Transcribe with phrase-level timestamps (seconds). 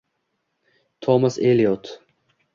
[1.03, 2.01] Tomas Eliot